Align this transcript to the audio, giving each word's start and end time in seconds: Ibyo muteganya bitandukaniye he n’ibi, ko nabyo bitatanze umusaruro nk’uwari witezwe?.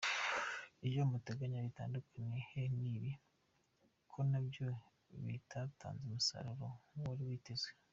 Ibyo 0.85 1.01
muteganya 1.11 1.65
bitandukaniye 1.67 2.37
he 2.49 2.61
n’ibi, 2.77 3.11
ko 4.11 4.19
nabyo 4.29 4.67
bitatanze 5.25 6.01
umusaruro 6.05 6.67
nk’uwari 6.91 7.23
witezwe?. 7.29 7.71